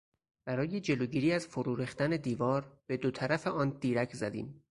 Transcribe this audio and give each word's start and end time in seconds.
برای 0.45 0.79
جلوگیری 0.79 1.31
از 1.31 1.47
فروریختن 1.47 2.09
دیوار 2.09 2.79
به 2.87 2.97
دو 2.97 3.11
طرف 3.11 3.47
آن 3.47 3.69
دیرک 3.69 4.15
زدیم. 4.15 4.59